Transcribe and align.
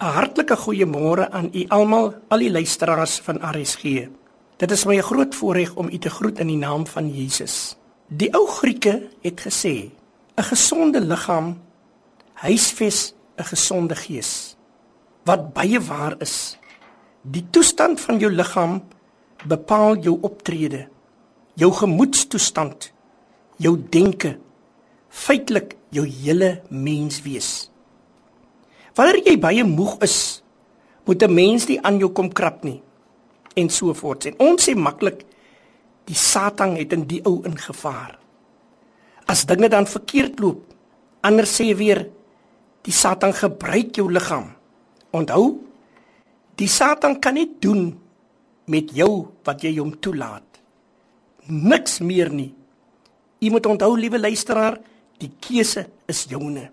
'n 0.00 0.12
Hartlike 0.16 0.56
goeiemôre 0.56 1.30
aan 1.30 1.50
u 1.52 1.64
almal, 1.68 2.14
al 2.28 2.38
die 2.38 2.50
luisteraars 2.50 3.20
van 3.20 3.36
RSG. 3.36 4.08
Dit 4.56 4.70
is 4.70 4.84
my 4.84 4.96
'n 4.96 5.02
groot 5.02 5.34
voorreg 5.34 5.74
om 5.74 5.88
u 5.92 5.98
te 5.98 6.10
groet 6.10 6.38
in 6.38 6.46
die 6.46 6.56
naam 6.56 6.86
van 6.86 7.14
Jesus. 7.14 7.76
Die 8.08 8.32
ou 8.34 8.48
Grieke 8.48 9.08
het 9.20 9.40
gesê: 9.40 9.90
'n 10.36 10.42
Gesonde 10.42 11.00
liggaam 11.00 11.60
huisves 12.32 13.14
'n 13.36 13.44
gesonde 13.44 13.94
gees. 13.94 14.56
Wat 15.24 15.52
baie 15.52 15.80
waar 15.80 16.14
is. 16.18 16.58
Die 17.22 17.46
toestand 17.50 18.00
van 18.00 18.18
jou 18.18 18.32
liggaam 18.32 18.82
bepaal 19.46 19.96
jou 19.96 20.18
optrede, 20.20 20.88
jou 21.54 21.72
gemoedstoestand, 21.72 22.92
jou 23.56 23.82
denke, 23.90 24.38
feitelik 25.08 25.76
jou 25.88 26.06
hele 26.06 26.62
menswees. 26.68 27.69
Wanneer 29.00 29.22
jy 29.24 29.38
baie 29.40 29.62
moeg 29.64 29.94
is, 30.04 30.42
moet 31.08 31.22
'n 31.24 31.32
mens 31.32 31.66
nie 31.68 31.80
aan 31.80 31.96
jou 31.98 32.12
kom 32.12 32.28
krap 32.28 32.64
nie 32.64 32.82
en 33.56 33.70
so 33.70 33.94
voort. 33.94 34.26
En 34.26 34.34
ons 34.38 34.68
sê 34.68 34.74
maklik 34.76 35.24
die 36.04 36.14
Satan 36.14 36.76
het 36.76 36.92
in 36.92 37.06
die 37.06 37.22
ou 37.24 37.40
ingevaar. 37.44 38.18
As 39.26 39.46
dinge 39.46 39.68
dan 39.68 39.86
verkeerd 39.86 40.38
loop, 40.38 40.74
ander 41.22 41.46
sê 41.46 41.74
weer 41.76 42.10
die 42.82 42.92
Satan 42.92 43.32
gebruik 43.32 43.96
jou 43.96 44.12
liggaam. 44.12 44.52
Onthou, 45.12 45.60
die 46.56 46.68
Satan 46.68 47.20
kan 47.20 47.34
nie 47.34 47.56
doen 47.58 47.98
met 48.66 48.90
jou 48.92 49.28
wat 49.44 49.62
jy 49.62 49.78
hom 49.78 50.00
toelaat. 50.00 50.60
Niks 51.46 52.00
meer 52.00 52.30
nie. 52.30 52.54
Jy 53.38 53.50
moet 53.50 53.66
onthou, 53.66 53.96
liewe 53.96 54.18
luisteraar, 54.18 54.78
die 55.18 55.32
keuse 55.40 55.88
is 56.06 56.26
joune. 56.28 56.70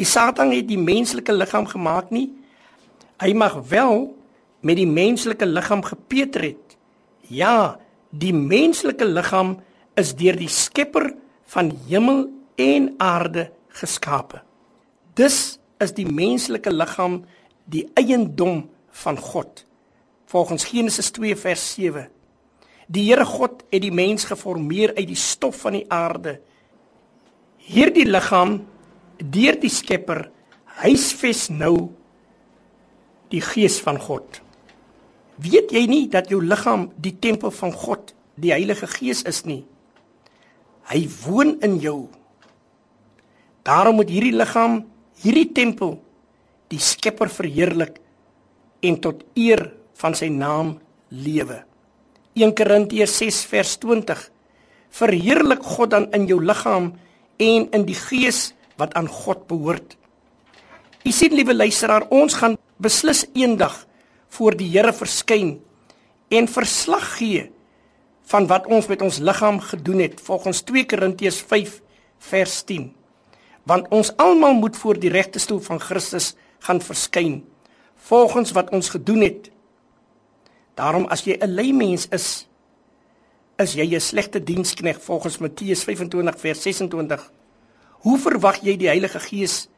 Die 0.00 0.08
Satan 0.08 0.52
het 0.54 0.68
die 0.68 0.80
menslike 0.80 1.32
liggaam 1.32 1.66
gemaak 1.68 2.10
nie. 2.10 2.30
Hy 3.20 3.32
mag 3.36 3.58
wel 3.68 4.08
met 4.64 4.78
die 4.78 4.88
menslike 4.88 5.46
liggaam 5.46 5.82
gepeter 5.84 6.46
het. 6.52 6.76
Ja, 7.28 7.78
die 8.10 8.32
menslike 8.34 9.04
liggaam 9.04 9.58
is 9.98 10.14
deur 10.16 10.36
die 10.38 10.50
Skepper 10.50 11.12
van 11.52 11.72
hemel 11.88 12.26
en 12.56 12.94
aarde 12.98 13.50
geskape. 13.76 14.42
Dus 15.14 15.58
is 15.82 15.92
die 15.96 16.06
menslike 16.08 16.72
liggaam 16.72 17.22
die 17.64 17.84
eiendom 17.98 18.64
van 19.02 19.18
God. 19.18 19.64
Volgens 20.26 20.64
Genesis 20.64 21.10
2 21.10 21.36
vers 21.36 21.64
7. 21.74 22.08
Die 22.92 23.04
Here 23.08 23.24
God 23.24 23.62
het 23.70 23.82
die 23.84 23.92
mens 23.92 24.24
geformeer 24.28 24.94
uit 24.96 25.08
die 25.08 25.18
stof 25.18 25.62
van 25.64 25.76
die 25.78 25.86
aarde. 25.92 26.38
Hierdie 27.62 28.06
liggaam 28.08 28.62
deur 29.22 29.58
die 29.60 29.70
Skepper 29.70 30.26
huisves 30.82 31.48
nou 31.50 31.92
die 33.32 33.42
gees 33.44 33.78
van 33.82 33.98
God. 34.00 34.40
Weet 35.42 35.72
jy 35.72 35.86
nie 35.88 36.06
dat 36.12 36.30
jou 36.30 36.42
liggaam 36.44 36.90
die 37.00 37.14
tempel 37.22 37.52
van 37.54 37.72
God, 37.72 38.12
die 38.36 38.52
Heilige 38.52 38.88
Gees 38.90 39.22
is 39.28 39.42
nie? 39.48 39.62
Hy 40.90 41.06
woon 41.24 41.56
in 41.64 41.78
jou. 41.80 42.08
Daarom 43.64 44.00
moet 44.00 44.10
hierdie 44.10 44.34
liggaam, 44.34 44.82
hierdie 45.22 45.48
tempel 45.54 45.96
die 46.72 46.80
Skepper 46.82 47.30
verheerlik 47.32 48.00
en 48.82 48.98
tot 49.00 49.22
eer 49.38 49.68
van 50.00 50.16
sy 50.18 50.28
naam 50.32 50.74
lewe. 51.12 51.62
1 52.34 52.54
Korintiërs 52.56 53.18
6 53.20 53.42
vers 53.50 53.74
20 53.82 54.28
Verheerlik 54.92 55.62
God 55.64 55.92
dan 55.94 56.06
in 56.12 56.26
jou 56.28 56.38
liggaam 56.44 56.90
en 57.40 57.62
in 57.72 57.84
die 57.88 57.96
gees 57.96 58.50
wat 58.76 58.94
aan 58.94 59.08
God 59.08 59.46
behoort. 59.46 59.96
U 61.02 61.10
sien 61.10 61.34
liewe 61.34 61.54
luisteraar, 61.54 62.06
ons 62.08 62.34
gaan 62.34 62.56
beslis 62.82 63.24
eendag 63.34 63.86
voor 64.36 64.56
die 64.56 64.70
Here 64.70 64.92
verskyn 64.92 65.58
en 66.32 66.48
verslag 66.48 67.16
gee 67.18 67.50
van 68.32 68.46
wat 68.48 68.66
ons 68.70 68.88
met 68.88 69.02
ons 69.02 69.18
liggaam 69.18 69.60
gedoen 69.60 70.00
het 70.06 70.20
volgens 70.24 70.62
2 70.68 70.86
Korintiërs 70.88 71.40
5 71.50 71.80
vers 72.30 72.62
10. 72.68 72.92
Want 73.68 73.90
ons 73.90 74.12
almal 74.16 74.54
moet 74.58 74.76
voor 74.76 74.98
die 74.98 75.10
regte 75.12 75.42
stoel 75.42 75.60
van 75.60 75.80
Christus 75.80 76.32
gaan 76.62 76.80
verskyn 76.80 77.42
volgens 78.02 78.50
wat 78.56 78.70
ons 78.74 78.88
gedoen 78.90 79.22
het. 79.22 79.50
Daarom 80.74 81.06
as 81.06 81.24
jy 81.24 81.36
'n 81.38 81.54
lui 81.54 81.72
mens 81.72 82.08
is, 82.10 82.48
is 83.58 83.74
jy 83.74 83.94
'n 83.94 84.00
slegte 84.00 84.42
dienskneg 84.42 85.02
volgens 85.02 85.38
Matteus 85.38 85.84
25 85.84 86.40
vers 86.40 86.62
26 86.62 87.30
Hoe 88.02 88.18
verwag 88.18 88.62
jy 88.66 88.74
die 88.80 88.90
Heilige 88.90 89.20
Gees 89.22 89.68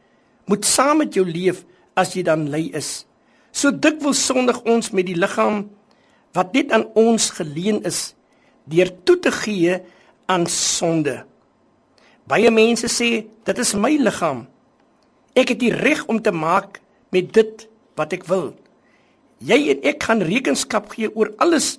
moet 0.48 0.64
saam 0.64 1.02
met 1.02 1.16
jou 1.16 1.24
leef 1.28 1.62
as 1.96 2.14
jy 2.16 2.22
dan 2.24 2.46
lei 2.52 2.70
is? 2.72 3.04
So 3.52 3.68
dikwels 3.70 4.22
sondig 4.24 4.62
ons 4.64 4.92
met 4.96 5.06
die 5.08 5.18
liggaam 5.18 5.66
wat 6.34 6.56
net 6.56 6.72
aan 6.72 6.86
ons 6.98 7.28
geleen 7.36 7.82
is 7.84 8.14
deur 8.64 8.88
toe 9.04 9.18
te 9.20 9.32
gee 9.34 9.76
aan 10.26 10.46
sonde. 10.48 11.20
Baie 12.24 12.48
mense 12.50 12.88
sê 12.88 13.10
dit 13.44 13.60
is 13.60 13.74
my 13.76 13.92
liggaam. 14.00 14.46
Ek 15.36 15.52
het 15.52 15.60
die 15.60 15.74
reg 15.74 16.06
om 16.08 16.22
te 16.22 16.32
maak 16.32 16.80
met 17.12 17.28
dit 17.36 17.66
wat 17.98 18.16
ek 18.16 18.24
wil. 18.30 18.54
Jy 19.44 19.60
en 19.74 19.84
ek 19.92 20.08
gaan 20.08 20.24
rekenskap 20.24 20.88
gee 20.96 21.12
oor 21.12 21.34
alles 21.44 21.74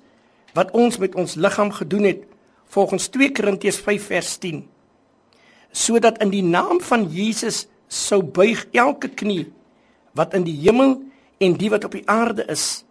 wat 0.53 0.69
ons 0.77 1.01
met 1.01 1.17
ons 1.17 1.35
liggaam 1.41 1.73
gedoen 1.73 2.05
het 2.11 2.23
volgens 2.69 3.09
2 3.09 3.33
Korintiërs 3.33 3.81
5 3.81 4.07
vers 4.13 4.37
10 4.45 4.61
sodat 5.75 6.21
in 6.23 6.31
die 6.31 6.45
naam 6.45 6.79
van 6.81 7.05
Jesus 7.11 7.65
sou 7.91 8.21
buig 8.23 8.63
elke 8.71 9.11
knie 9.11 9.45
wat 10.15 10.33
in 10.37 10.47
die 10.47 10.55
hemel 10.63 10.97
en 11.43 11.57
die 11.59 11.69
wat 11.73 11.83
op 11.87 11.97
die 11.97 12.05
aarde 12.09 12.47
is 12.51 12.85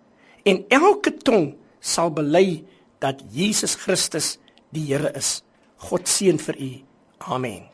en 0.44 0.64
elke 0.68 1.14
tong 1.24 1.54
sal 1.80 2.12
bely 2.12 2.64
dat 3.04 3.20
Jesus 3.32 3.76
Christus 3.76 4.36
die 4.72 4.88
Here 4.88 5.12
is. 5.16 5.42
God 5.84 6.08
seën 6.08 6.40
vir 6.40 6.56
u. 6.56 6.72
Amen. 7.28 7.68